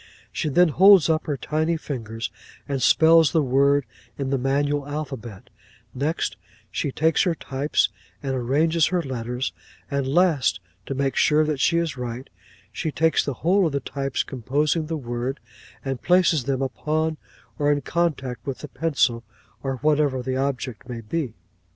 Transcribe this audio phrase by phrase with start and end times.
[0.31, 2.31] She then holds up her tiny fingers,
[2.67, 3.85] and spells the word
[4.17, 5.51] in the manual alphabet;
[5.93, 6.37] next,
[6.71, 7.89] she takes her types
[8.23, 9.53] and arranges her letters;
[9.91, 12.31] and last, to make sure that she is right,
[12.71, 15.39] she takes the whole of the types composing the word,
[15.85, 17.17] and places them upon
[17.59, 19.23] or in contact with the pencil,
[19.61, 21.35] or whatever the object may be."